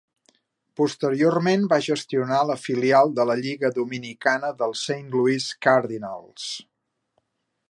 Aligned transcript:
Posteriorment 0.79 1.67
va 1.73 1.79
gestionar 1.89 2.39
la 2.53 2.57
filial 2.63 3.13
de 3.21 3.27
la 3.33 3.37
Lliga 3.43 3.73
Dominicana 3.79 4.53
dels 4.63 4.85
Saint 4.89 5.09
Louis 5.17 5.53
Cardinals. 5.69 6.53